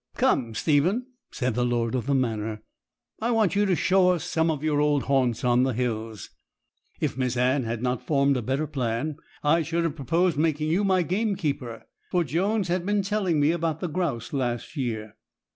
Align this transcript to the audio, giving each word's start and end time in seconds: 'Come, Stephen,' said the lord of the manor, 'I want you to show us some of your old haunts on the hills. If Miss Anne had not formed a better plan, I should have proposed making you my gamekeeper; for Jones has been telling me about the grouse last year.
'Come, 0.15 0.55
Stephen,' 0.55 1.05
said 1.29 1.53
the 1.53 1.63
lord 1.63 1.93
of 1.93 2.07
the 2.07 2.15
manor, 2.15 2.63
'I 3.21 3.29
want 3.29 3.55
you 3.55 3.67
to 3.67 3.75
show 3.75 4.09
us 4.09 4.23
some 4.23 4.49
of 4.49 4.63
your 4.63 4.81
old 4.81 5.03
haunts 5.03 5.43
on 5.43 5.61
the 5.61 5.73
hills. 5.73 6.31
If 6.99 7.17
Miss 7.19 7.37
Anne 7.37 7.65
had 7.65 7.83
not 7.83 8.07
formed 8.07 8.35
a 8.35 8.41
better 8.41 8.65
plan, 8.65 9.17
I 9.43 9.61
should 9.61 9.83
have 9.83 9.95
proposed 9.95 10.37
making 10.37 10.69
you 10.71 10.83
my 10.83 11.03
gamekeeper; 11.03 11.83
for 12.09 12.23
Jones 12.23 12.67
has 12.69 12.79
been 12.79 13.03
telling 13.03 13.39
me 13.39 13.51
about 13.51 13.79
the 13.79 13.87
grouse 13.89 14.33
last 14.33 14.75
year. 14.75 15.17